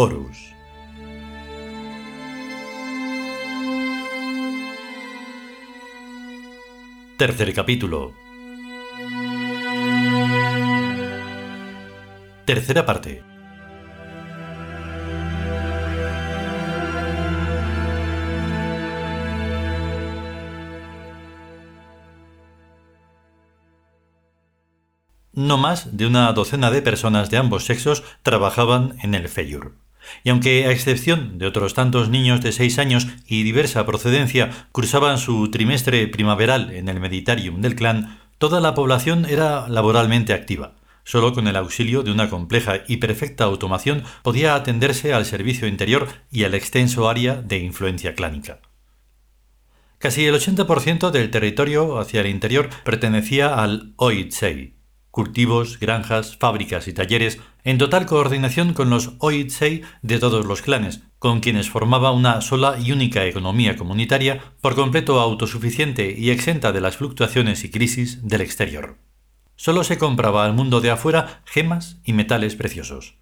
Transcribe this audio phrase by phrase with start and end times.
[0.00, 0.54] Horus.
[7.16, 8.12] Tercer capítulo.
[12.44, 13.24] Tercera parte.
[25.32, 29.87] No más de una docena de personas de ambos sexos trabajaban en el Feyur.
[30.24, 35.18] Y aunque, a excepción de otros tantos niños de seis años y diversa procedencia, cursaban
[35.18, 40.74] su trimestre primaveral en el Meditarium del clan, toda la población era laboralmente activa.
[41.04, 46.08] Solo con el auxilio de una compleja y perfecta automación podía atenderse al servicio interior
[46.30, 48.60] y al extenso área de influencia clánica.
[49.98, 54.77] Casi el 80% del territorio hacia el interior pertenecía al Oitsei,
[55.18, 61.00] cultivos, granjas, fábricas y talleres, en total coordinación con los Oitsei de todos los clanes,
[61.18, 66.80] con quienes formaba una sola y única economía comunitaria, por completo autosuficiente y exenta de
[66.80, 68.98] las fluctuaciones y crisis del exterior.
[69.56, 73.16] Solo se compraba al mundo de afuera gemas y metales preciosos.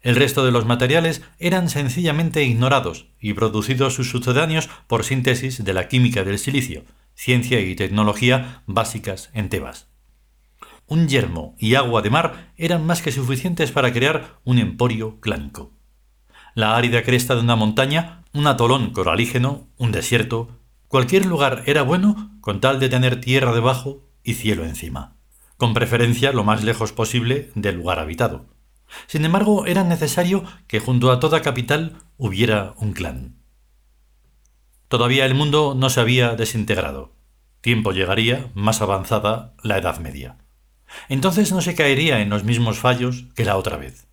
[0.00, 5.74] El resto de los materiales eran sencillamente ignorados y producidos sus sucedáneos por síntesis de
[5.74, 6.84] la química del silicio,
[7.14, 9.93] ciencia y tecnología básicas en Tebas
[10.86, 15.72] un yermo y agua de mar eran más que suficientes para crear un emporio clánico.
[16.54, 22.36] La árida cresta de una montaña, un atolón coralígeno, un desierto, cualquier lugar era bueno
[22.40, 25.16] con tal de tener tierra debajo y cielo encima,
[25.56, 28.46] con preferencia lo más lejos posible del lugar habitado.
[29.06, 33.36] Sin embargo, era necesario que junto a toda capital hubiera un clan.
[34.88, 37.12] Todavía el mundo no se había desintegrado.
[37.60, 40.36] Tiempo llegaría, más avanzada, la Edad Media
[41.08, 44.06] entonces no se caería en los mismos fallos que la otra vez.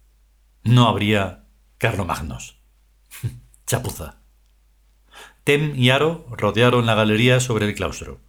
[0.64, 1.46] No habría
[1.78, 2.58] Carlomagnos.
[3.66, 4.22] Chapuza.
[5.44, 8.20] Tem y Aro rodearon la galería sobre el claustro.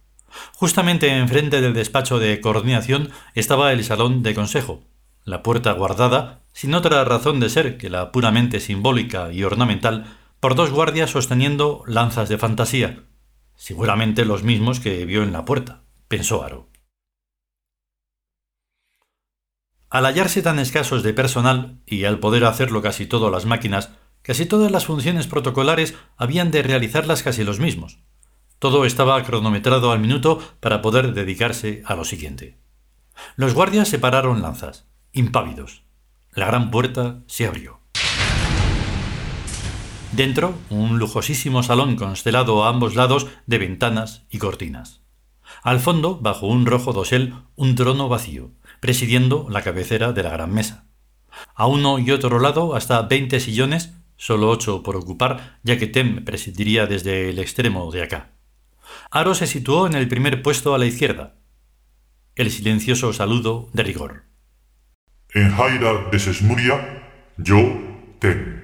[0.53, 4.83] Justamente enfrente del despacho de coordinación estaba el salón de consejo,
[5.23, 10.05] la puerta guardada, sin otra razón de ser que la puramente simbólica y ornamental,
[10.39, 13.03] por dos guardias sosteniendo lanzas de fantasía,
[13.55, 16.67] seguramente los mismos que vio en la puerta, pensó Aro.
[19.93, 23.91] Al hallarse tan escasos de personal y al poder hacerlo casi todo las máquinas,
[24.23, 27.99] casi todas las funciones protocolares habían de realizarlas casi los mismos.
[28.57, 32.57] Todo estaba cronometrado al minuto para poder dedicarse a lo siguiente.
[33.35, 35.83] Los guardias separaron lanzas, impávidos.
[36.31, 37.79] La gran puerta se abrió.
[40.11, 45.01] Dentro, un lujosísimo salón constelado a ambos lados de ventanas y cortinas.
[45.61, 48.49] Al fondo, bajo un rojo dosel, un trono vacío,
[48.83, 50.89] presidiendo la cabecera de la gran mesa.
[51.55, 56.25] A uno y otro lado hasta veinte sillones, solo ocho por ocupar, ya que Tem
[56.25, 58.31] presidiría desde el extremo de acá.
[59.09, 61.35] Aro se situó en el primer puesto a la izquierda.
[62.35, 64.25] El silencioso saludo de rigor.
[65.33, 66.75] En Jaira de Sesmuria,
[67.37, 67.59] yo,
[68.19, 68.63] Tem.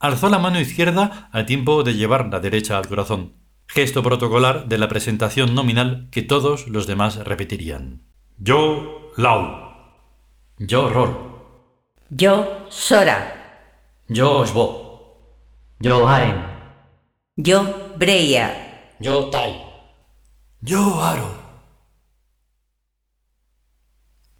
[0.00, 3.36] Alzó la mano izquierda al tiempo de llevar la derecha al corazón,
[3.68, 8.02] gesto protocolar de la presentación nominal que todos los demás repetirían.
[8.38, 9.72] Yo, Lau.
[10.58, 11.10] Yo, Ror.
[12.10, 13.32] Yo, Sora.
[14.08, 15.32] Yo, Osbo.
[15.80, 16.34] Yo, Hain.
[17.36, 18.94] Yo, Breya.
[19.00, 19.62] Yo, Tai.
[20.60, 21.46] Yo, Aro.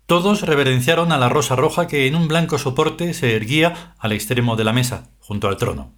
[0.04, 4.56] Todos reverenciaron a la rosa roja que en un blanco soporte se erguía al extremo
[4.56, 5.94] de la mesa, junto al trono.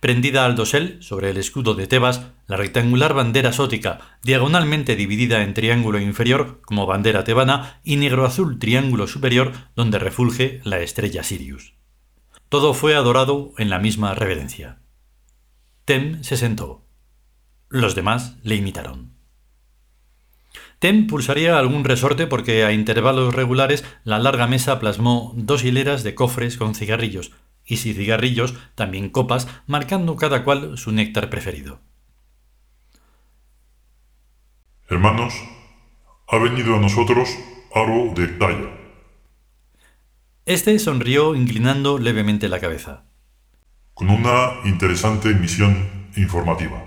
[0.00, 5.54] Prendida al dosel, sobre el escudo de Tebas, la rectangular bandera sótica, diagonalmente dividida en
[5.54, 11.74] triángulo inferior como bandera tebana y negro-azul triángulo superior donde refulge la estrella Sirius.
[12.48, 14.78] Todo fue adorado en la misma reverencia.
[15.84, 16.86] Tem se sentó.
[17.68, 19.14] Los demás le imitaron.
[20.78, 26.14] Tem pulsaría algún resorte porque a intervalos regulares la larga mesa plasmó dos hileras de
[26.14, 27.32] cofres con cigarrillos,
[27.66, 31.80] y si cigarrillos, también copas, marcando cada cual su néctar preferido.
[34.88, 35.34] Hermanos,
[36.28, 37.28] ha venido a nosotros
[37.74, 38.70] Aro de Talla.
[40.46, 43.04] Este sonrió inclinando levemente la cabeza.
[43.94, 46.84] Con una interesante misión informativa.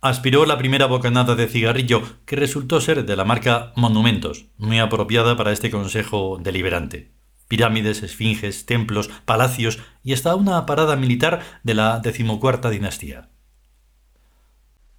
[0.00, 5.36] Aspiró la primera bocanada de cigarrillo, que resultó ser de la marca Monumentos, muy apropiada
[5.36, 7.17] para este consejo deliberante
[7.48, 13.30] pirámides, esfinges, templos, palacios y hasta una parada militar de la decimocuarta dinastía.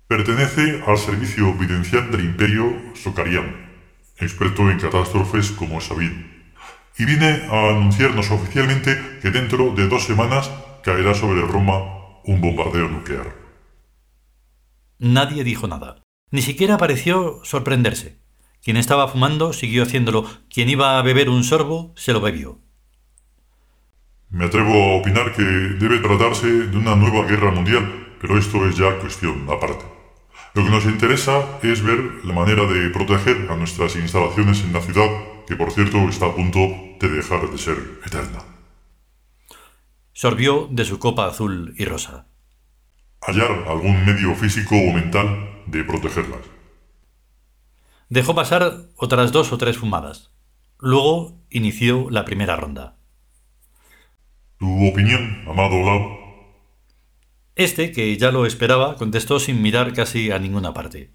[0.08, 3.70] Pertenece al servicio evidencial del imperio Socarian,
[4.18, 6.16] experto en catástrofes como es sabido,
[6.98, 10.52] y viene a anunciarnos oficialmente que dentro de dos semanas
[10.84, 13.36] caerá sobre Roma un bombardeo nuclear.
[14.98, 16.04] Nadie dijo nada.
[16.32, 18.20] Ni siquiera pareció sorprenderse.
[18.64, 20.26] Quien estaba fumando siguió haciéndolo.
[20.50, 22.60] Quien iba a beber un sorbo se lo bebió.
[24.30, 28.78] Me atrevo a opinar que debe tratarse de una nueva guerra mundial, pero esto es
[28.78, 29.86] ya cuestión aparte.
[30.54, 34.82] Lo que nos interesa es ver la manera de proteger a nuestras instalaciones en la
[34.82, 35.10] ciudad,
[35.48, 36.60] que por cierto está a punto
[37.00, 38.40] de dejar de ser eterna.
[40.14, 42.28] Sorbió de su copa azul y rosa.
[43.22, 46.59] Hallar algún medio físico o mental de protegerlas.
[48.10, 50.32] Dejó pasar otras dos o tres fumadas.
[50.80, 52.98] Luego inició la primera ronda.
[54.58, 56.18] ¿Tu opinión, amado Lau?
[57.56, 61.12] Este, que ya lo esperaba, contestó sin mirar casi a ninguna parte.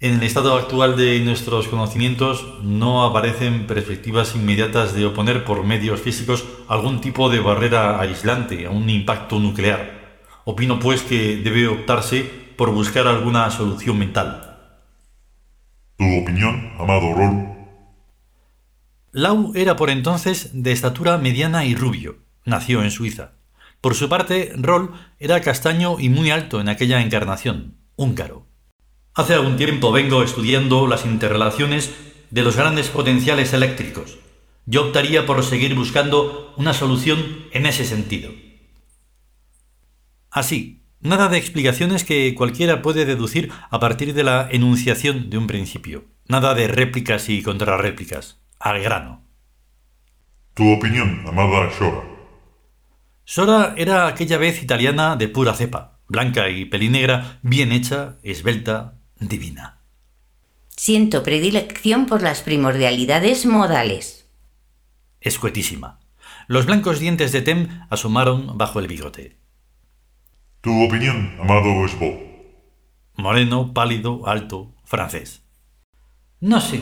[0.00, 6.00] En el estado actual de nuestros conocimientos no aparecen perspectivas inmediatas de oponer por medios
[6.00, 10.18] físicos algún tipo de barrera aislante a un impacto nuclear.
[10.44, 14.51] Opino pues que debe optarse por buscar alguna solución mental.
[16.02, 17.46] ¿Tu opinión, amado Rol?
[19.12, 22.16] Lau era por entonces de estatura mediana y rubio.
[22.44, 23.34] Nació en Suiza.
[23.80, 24.90] Por su parte, Roll
[25.20, 28.48] era castaño y muy alto en aquella encarnación, húngaro.
[29.14, 31.94] Hace algún tiempo vengo estudiando las interrelaciones
[32.30, 34.18] de los grandes potenciales eléctricos.
[34.66, 38.32] Yo optaría por seguir buscando una solución en ese sentido.
[40.32, 45.48] Así, Nada de explicaciones que cualquiera puede deducir a partir de la enunciación de un
[45.48, 46.04] principio.
[46.28, 48.40] Nada de réplicas y contrarréplicas.
[48.60, 49.24] Al grano.
[50.54, 52.04] Tu opinión, amada Sora.
[53.24, 59.80] Sora era aquella vez italiana de pura cepa, blanca y pelinegra, bien hecha, esbelta, divina.
[60.68, 64.28] Siento predilección por las primordialidades modales.
[65.20, 66.00] Escuetísima.
[66.46, 69.41] Los blancos dientes de Tem asomaron bajo el bigote.
[70.62, 72.20] Tu opinión, amado Esbo.
[73.16, 75.42] Moreno, pálido, alto, francés.
[76.38, 76.80] No sé.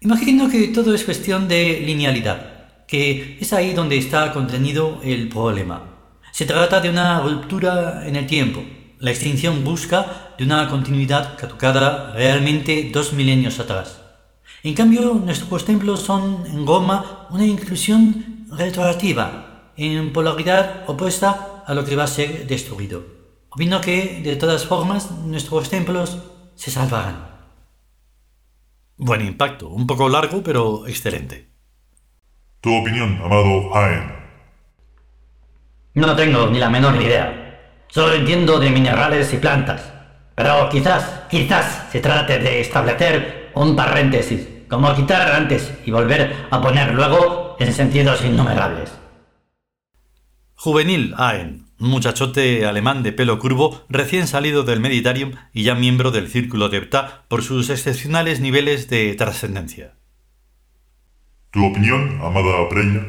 [0.00, 5.84] Imagino que todo es cuestión de linealidad, que es ahí donde está contenido el problema.
[6.32, 8.64] Se trata de una ruptura en el tiempo.
[8.98, 14.00] La extinción busca de una continuidad caducada realmente dos milenios atrás.
[14.64, 21.84] En cambio, nuestros templos son en Roma una inclusión retroactiva, en polaridad opuesta a lo
[21.84, 23.04] que va a ser destruido.
[23.50, 26.18] Opino que, de todas formas, nuestros templos
[26.54, 27.28] se salvarán.
[28.96, 31.50] Buen impacto, un poco largo, pero excelente.
[32.62, 34.12] Tu opinión, amado Aen.
[35.92, 37.84] No tengo ni la menor idea.
[37.88, 39.92] Solo entiendo de minerales y plantas.
[40.34, 46.62] Pero quizás, quizás se trate de establecer un paréntesis, como quitar antes y volver a
[46.62, 48.90] poner luego en sentidos innumerables.
[50.60, 56.10] Juvenil Aen, un muchachote alemán de pelo curvo, recién salido del Meditarium y ya miembro
[56.10, 59.94] del Círculo de Ptah por sus excepcionales niveles de trascendencia.
[61.52, 63.06] ¿Tu opinión, amada Breya?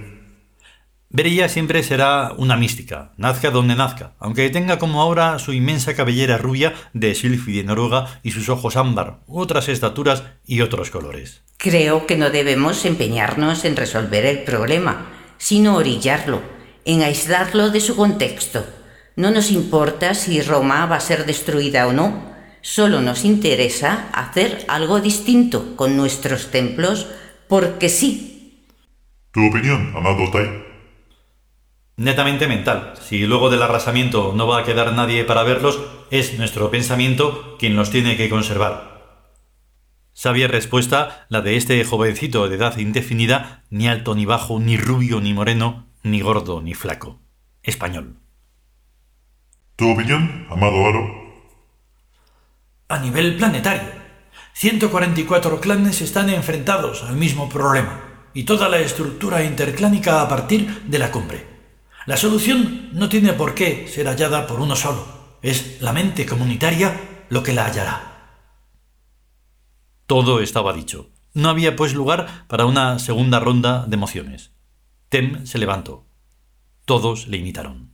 [1.09, 6.37] Breya siempre será una mística, nazca donde nazca, aunque tenga como ahora su inmensa cabellera
[6.37, 11.41] rubia de Silfi de Noruega y sus ojos ámbar, otras estaturas y otros colores.
[11.57, 15.07] Creo que no debemos empeñarnos en resolver el problema,
[15.39, 16.58] sino orillarlo
[16.89, 18.65] en aislarlo de su contexto.
[19.15, 24.65] No nos importa si Roma va a ser destruida o no, solo nos interesa hacer
[24.67, 27.07] algo distinto con nuestros templos
[27.47, 28.65] porque sí.
[29.31, 30.63] ¿Tu opinión, amado Tai?
[31.97, 32.93] Netamente mental.
[32.99, 35.79] Si luego del arrasamiento no va a quedar nadie para verlos,
[36.09, 38.89] es nuestro pensamiento quien los tiene que conservar.
[40.13, 45.21] Sabia respuesta la de este jovencito de edad indefinida, ni alto ni bajo, ni rubio
[45.21, 47.19] ni moreno, ni gordo ni flaco.
[47.63, 48.17] Español.
[49.75, 51.29] ¿Tu opinión, amado Aro?
[52.89, 53.89] A nivel planetario,
[54.53, 58.01] 144 clanes están enfrentados al mismo problema
[58.33, 61.45] y toda la estructura interclánica a partir de la cumbre.
[62.05, 65.05] La solución no tiene por qué ser hallada por uno solo,
[65.41, 68.09] es la mente comunitaria lo que la hallará.
[70.05, 71.11] Todo estaba dicho.
[71.33, 74.51] No había pues lugar para una segunda ronda de emociones.
[75.09, 76.05] Tem se levantó.
[76.85, 77.91] Todos le imitaron.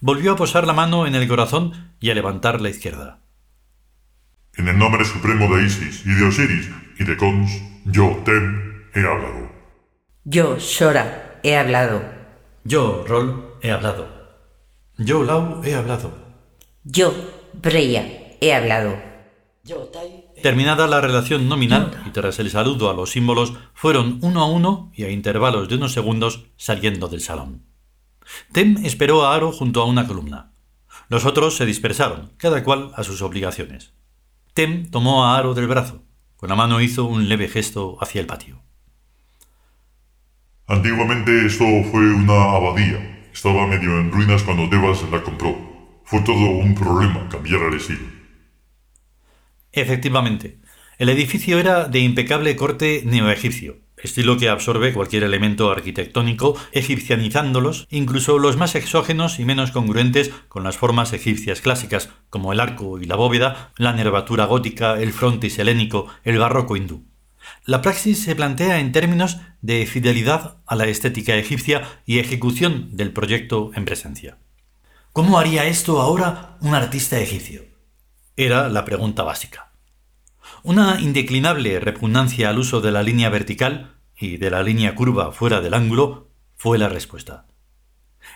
[0.00, 3.20] Volvió a posar la mano en el corazón y a levantar la izquierda.
[4.56, 7.50] En el nombre supremo de Isis y de Osiris y de Cons,
[7.84, 9.50] yo, Tem, he hablado.
[10.24, 12.02] Yo, Sora, he hablado.
[12.64, 14.08] Yo, Rol, he hablado.
[14.96, 16.12] Yo, Lau, he hablado.
[16.82, 17.14] Yo,
[17.52, 19.00] Breya, he hablado.
[19.62, 24.42] Yo, Tai, Terminada la relación nominal y tras el saludo a los símbolos, fueron uno
[24.42, 27.64] a uno y a intervalos de unos segundos saliendo del salón.
[28.52, 30.52] Tem esperó a Aro junto a una columna.
[31.08, 33.94] Los otros se dispersaron, cada cual a sus obligaciones.
[34.54, 36.02] Tem tomó a Aro del brazo.
[36.36, 38.62] Con la mano hizo un leve gesto hacia el patio.
[40.66, 43.28] Antiguamente esto fue una abadía.
[43.32, 45.56] Estaba medio en ruinas cuando Devas la compró.
[46.04, 48.17] Fue todo un problema cambiar el estilo.
[49.72, 50.58] Efectivamente,
[50.98, 58.38] el edificio era de impecable corte neoegipcio, estilo que absorbe cualquier elemento arquitectónico, egipcianizándolos, incluso
[58.38, 63.04] los más exógenos y menos congruentes con las formas egipcias clásicas, como el arco y
[63.04, 67.04] la bóveda, la nervatura gótica, el frontis helénico, el barroco hindú.
[67.64, 73.12] La praxis se plantea en términos de fidelidad a la estética egipcia y ejecución del
[73.12, 74.38] proyecto en presencia.
[75.12, 77.67] ¿Cómo haría esto ahora un artista egipcio?
[78.40, 79.72] Era la pregunta básica.
[80.62, 85.60] Una indeclinable repugnancia al uso de la línea vertical y de la línea curva fuera
[85.60, 87.48] del ángulo fue la respuesta.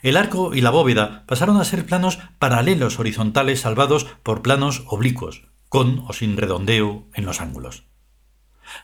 [0.03, 5.45] El arco y la bóveda pasaron a ser planos paralelos horizontales salvados por planos oblicuos,
[5.69, 7.85] con o sin redondeo en los ángulos.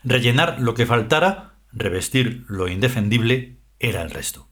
[0.05, 4.51] Rellenar lo que faltara, revestir lo indefendible, era el resto.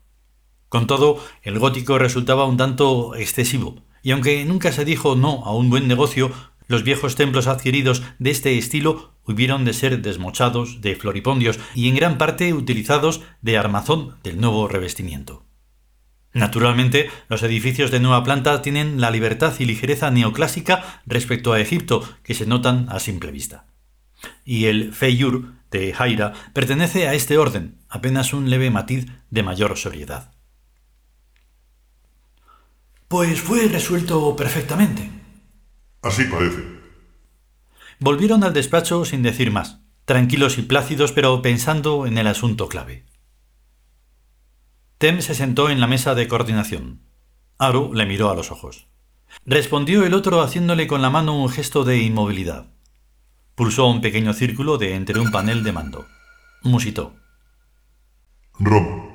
[0.68, 5.54] Con todo, el gótico resultaba un tanto excesivo, y aunque nunca se dijo no a
[5.54, 6.32] un buen negocio,
[6.68, 11.96] los viejos templos adquiridos de este estilo hubieron de ser desmochados de floripondios y en
[11.96, 15.44] gran parte utilizados de armazón del nuevo revestimiento.
[16.32, 22.06] Naturalmente, los edificios de nueva planta tienen la libertad y ligereza neoclásica respecto a Egipto
[22.22, 23.66] que se notan a simple vista.
[24.44, 29.76] Y el Feyur de Jaira pertenece a este orden, apenas un leve matiz de mayor
[29.78, 30.32] sobriedad.
[33.08, 35.10] Pues fue resuelto perfectamente.
[36.06, 36.62] Así parece.
[37.98, 43.06] Volvieron al despacho sin decir más, tranquilos y plácidos, pero pensando en el asunto clave.
[44.98, 47.00] Tem se sentó en la mesa de coordinación.
[47.58, 48.86] Aru le miró a los ojos.
[49.44, 52.68] Respondió el otro haciéndole con la mano un gesto de inmovilidad.
[53.56, 56.06] Pulsó un pequeño círculo de entre un panel de mando.
[56.62, 57.16] Musitó.
[58.60, 59.06] Roma.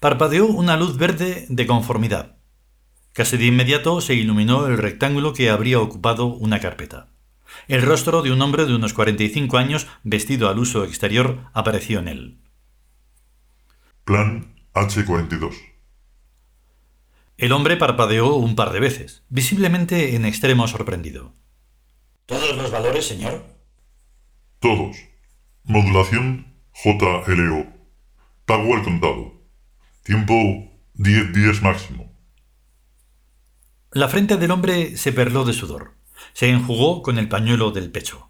[0.00, 2.36] Parpadeó una luz verde de conformidad.
[3.12, 7.08] Casi de inmediato se iluminó el rectángulo que habría ocupado una carpeta.
[7.68, 12.08] El rostro de un hombre de unos 45 años, vestido al uso exterior, apareció en
[12.08, 12.38] él.
[14.04, 15.54] Plan H42.
[17.36, 21.34] El hombre parpadeó un par de veces, visiblemente en extremo sorprendido.
[22.26, 23.44] ¿Todos los valores, señor?
[24.58, 24.96] Todos.
[25.64, 27.66] Modulación JLO.
[28.46, 29.42] Pago al contado.
[30.02, 30.34] Tiempo
[30.94, 32.11] 10 días máximo.
[33.94, 35.92] La frente del hombre se perló de sudor.
[36.32, 38.26] Se enjugó con el pañuelo del pecho.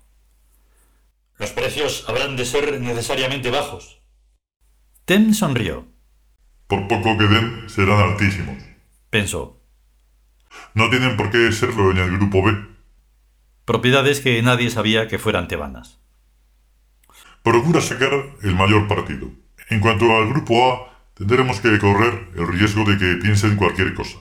[1.38, 4.02] Los precios habrán de ser necesariamente bajos.
[5.04, 5.86] Tem sonrió.
[6.66, 8.56] Por poco que den, serán altísimos.
[9.08, 9.60] Pensó.
[10.74, 12.56] No tienen por qué serlo en el grupo B.
[13.64, 16.00] Propiedades que nadie sabía que fueran tebanas.
[17.44, 19.30] Procura sacar el mayor partido.
[19.70, 24.18] En cuanto al grupo A, tendremos que correr el riesgo de que piensen cualquier cosa.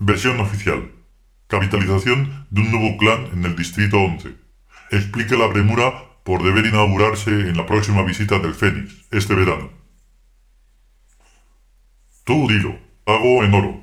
[0.00, 0.92] Versión oficial.
[1.48, 4.36] Capitalización de un nuevo clan en el Distrito 11.
[4.92, 9.70] Explica la premura por deber inaugurarse en la próxima visita del Fénix, este verano.
[12.22, 12.78] Tú dilo.
[13.02, 13.82] Pago en oro.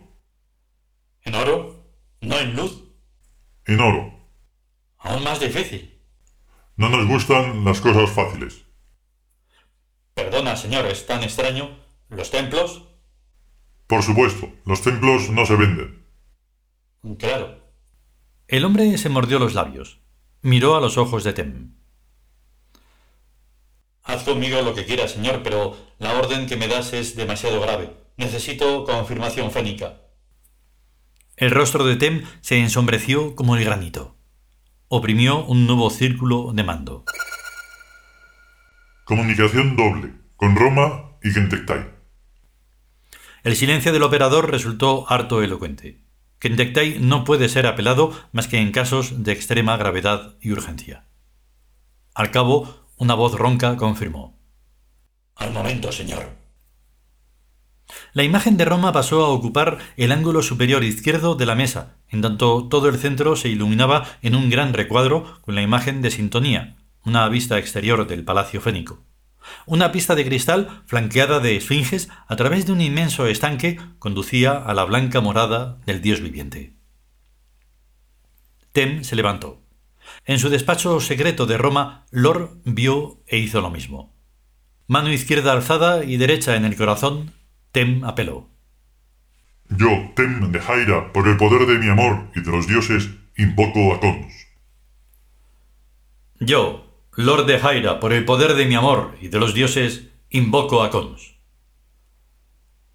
[1.23, 1.83] ¿En oro?
[2.21, 2.83] ¿No en luz?
[3.65, 4.13] En oro.
[4.99, 5.99] Aún más difícil.
[6.77, 8.63] No nos gustan las cosas fáciles.
[10.13, 11.77] Perdona, señor, es tan extraño.
[12.07, 12.87] ¿Los templos?
[13.87, 16.04] Por supuesto, los templos no se venden.
[17.13, 17.59] Claro.
[18.47, 19.99] El hombre se mordió los labios.
[20.41, 21.75] Miró a los ojos de Tem.
[24.03, 27.91] Haz conmigo lo que quieras, señor, pero la orden que me das es demasiado grave.
[28.17, 30.01] Necesito confirmación fénica.
[31.37, 34.15] El rostro de Tem se ensombreció como el granito.
[34.87, 37.03] Oprimió un nuevo círculo de mando.
[39.05, 41.91] Comunicación doble, con Roma y Gentectai.
[43.43, 46.04] El silencio del operador resultó harto elocuente.
[46.45, 51.07] Kentektay no puede ser apelado más que en casos de extrema gravedad y urgencia.
[52.13, 54.37] Al cabo, una voz ronca confirmó.
[55.35, 56.29] Al momento, señor.
[58.13, 62.21] La imagen de Roma pasó a ocupar el ángulo superior izquierdo de la mesa, en
[62.21, 66.75] tanto todo el centro se iluminaba en un gran recuadro con la imagen de sintonía,
[67.03, 69.03] una vista exterior del Palacio Fénico.
[69.65, 74.73] Una pista de cristal flanqueada de esfinges a través de un inmenso estanque conducía a
[74.73, 76.73] la blanca morada del dios viviente.
[78.71, 79.61] Tem se levantó.
[80.25, 84.13] En su despacho secreto de Roma, Lor vio e hizo lo mismo.
[84.87, 87.33] Mano izquierda alzada y derecha en el corazón,
[87.71, 88.49] Tem apeló.
[89.69, 93.93] Yo, Tem de Jaira, por el poder de mi amor y de los dioses, invoco
[93.93, 94.33] a Cons.
[96.39, 96.84] Yo,
[97.17, 100.89] Lord de Jaira, por el poder de mi amor y de los dioses, invoco a
[100.89, 101.37] Cons.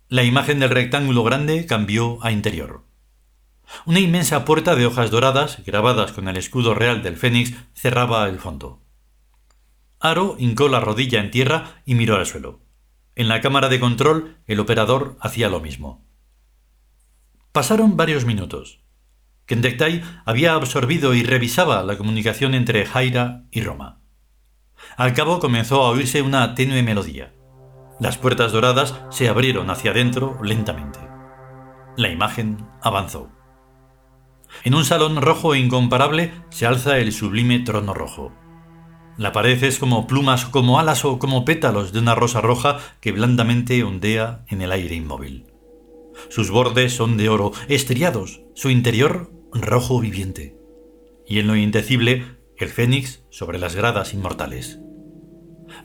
[0.08, 2.84] La imagen del rectángulo grande cambió a interior.
[3.86, 8.38] Una inmensa puerta de hojas doradas, grabadas con el escudo real del Fénix, cerraba el
[8.38, 8.82] fondo.
[10.00, 12.60] Aro hincó la rodilla en tierra y miró al suelo.
[13.14, 16.06] En la cámara de control, el operador hacía lo mismo.
[17.52, 18.80] Pasaron varios minutos.
[19.46, 23.99] Kendektai había absorbido y revisaba la comunicación entre Jaira y Roma.
[25.00, 27.32] Al cabo comenzó a oírse una tenue melodía.
[28.00, 30.98] Las puertas doradas se abrieron hacia adentro lentamente.
[31.96, 33.30] La imagen avanzó.
[34.62, 38.34] En un salón rojo e incomparable se alza el sublime trono rojo.
[39.16, 43.12] La pared es como plumas, como alas o como pétalos de una rosa roja que
[43.12, 45.46] blandamente ondea en el aire inmóvil.
[46.28, 50.58] Sus bordes son de oro, estriados, su interior rojo viviente.
[51.26, 54.78] Y en lo indecible, el fénix sobre las gradas inmortales.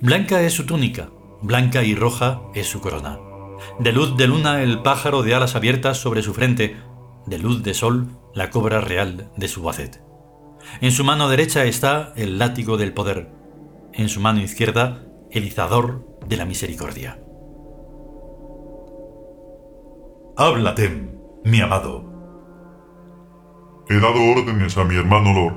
[0.01, 1.09] Blanca es su túnica,
[1.41, 3.19] blanca y roja es su corona.
[3.79, 6.75] De luz de luna el pájaro de alas abiertas sobre su frente,
[7.25, 10.03] de luz de sol la cobra real de su bacet.
[10.81, 13.31] En su mano derecha está el látigo del poder,
[13.93, 17.19] en su mano izquierda el izador de la misericordia.
[20.37, 22.03] Habla, Tem, mi amado.
[23.87, 25.55] He dado órdenes a mi hermano Lord.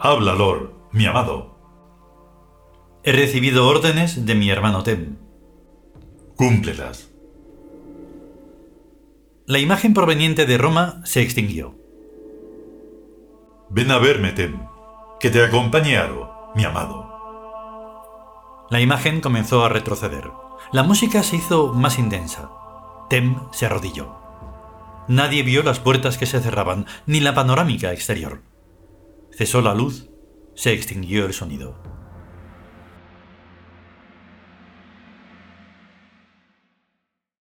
[0.00, 1.49] Habla, Lord, mi amado.
[3.02, 5.16] He recibido órdenes de mi hermano Tem.
[6.36, 7.10] Cúmplelas.
[9.46, 11.78] La imagen proveniente de Roma se extinguió.
[13.70, 14.60] Ven a verme, Tem.
[15.18, 17.08] Que te acompañe Aro, mi amado.
[18.68, 20.30] La imagen comenzó a retroceder.
[20.70, 22.50] La música se hizo más intensa.
[23.08, 24.14] Tem se arrodilló.
[25.08, 28.42] Nadie vio las puertas que se cerraban, ni la panorámica exterior.
[29.32, 30.10] Cesó la luz,
[30.54, 31.99] se extinguió el sonido.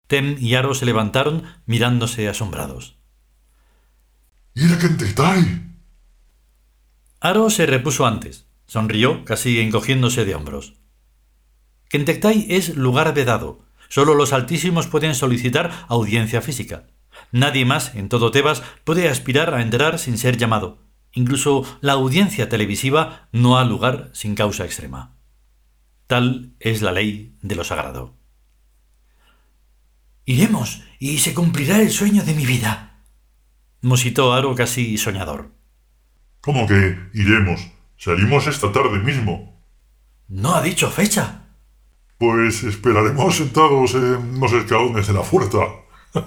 [0.08, 2.96] Tem y Aro se levantaron mirándose asombrados.
[7.20, 10.74] Aro se repuso antes, sonrió casi encogiéndose de hombros.
[11.90, 13.60] Kentektai es lugar vedado.
[13.88, 16.86] Solo los altísimos pueden solicitar audiencia física.
[17.30, 20.78] Nadie más en todo Tebas puede aspirar a entrar sin ser llamado.
[21.12, 25.16] Incluso la audiencia televisiva no ha lugar sin causa extrema.
[26.06, 28.17] Tal es la ley de lo sagrado.
[30.28, 33.00] Iremos y se cumplirá el sueño de mi vida.
[33.80, 35.52] Musitó Aro casi soñador.
[36.42, 37.66] ¿Cómo que iremos?
[37.96, 39.58] Salimos esta tarde mismo.
[40.28, 41.44] No ha dicho fecha.
[42.18, 45.60] Pues esperaremos sentados en los escalones de la puerta.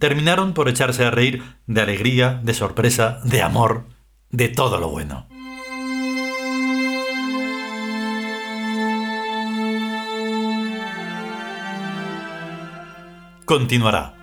[0.00, 3.86] Terminaron por echarse a reír de alegría, de sorpresa, de amor,
[4.30, 5.28] de todo lo bueno.
[13.44, 14.21] Continuará.